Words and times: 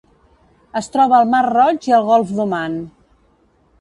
Es 0.79 0.87
troba 0.95 1.15
al 1.19 1.29
Mar 1.33 1.41
Roig 1.49 1.85
i 1.91 1.95
al 1.99 2.07
Golf 2.11 2.33
d'Oman. 2.39 2.81